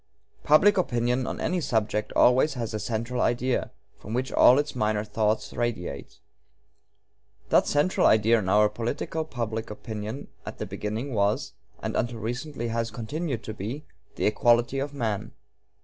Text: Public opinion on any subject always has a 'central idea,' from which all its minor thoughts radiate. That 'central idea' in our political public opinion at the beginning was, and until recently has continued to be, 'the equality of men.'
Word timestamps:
Public 0.43 0.79
opinion 0.79 1.27
on 1.27 1.39
any 1.39 1.61
subject 1.61 2.11
always 2.15 2.55
has 2.55 2.73
a 2.73 2.79
'central 2.79 3.21
idea,' 3.21 3.69
from 3.99 4.15
which 4.15 4.31
all 4.31 4.57
its 4.57 4.75
minor 4.75 5.03
thoughts 5.03 5.53
radiate. 5.53 6.17
That 7.49 7.67
'central 7.67 8.07
idea' 8.07 8.39
in 8.39 8.49
our 8.49 8.67
political 8.67 9.23
public 9.23 9.69
opinion 9.69 10.29
at 10.43 10.57
the 10.57 10.65
beginning 10.65 11.13
was, 11.13 11.53
and 11.83 11.95
until 11.95 12.17
recently 12.17 12.69
has 12.69 12.89
continued 12.89 13.43
to 13.43 13.53
be, 13.53 13.85
'the 14.15 14.25
equality 14.25 14.79
of 14.79 14.91
men.' 14.91 15.33